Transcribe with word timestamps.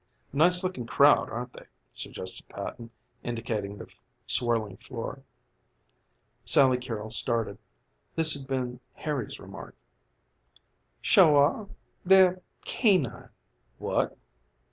"Nice 0.33 0.63
looking 0.63 0.87
crowd 0.87 1.29
aren't 1.29 1.53
they?" 1.53 1.67
suggested 1.93 2.49
Patton, 2.49 2.89
indicating 3.21 3.77
the 3.77 3.93
swirling 4.25 4.77
floor. 4.77 5.21
Sally 6.43 6.79
Carrol 6.79 7.11
started. 7.11 7.59
This 8.15 8.33
had 8.35 8.47
been 8.47 8.79
Harry's 8.95 9.39
remark. 9.39 9.75
"Sure 11.03 11.37
are! 11.37 11.67
They're 12.03 12.41
canine." 12.65 13.29
"What?" 13.77 14.17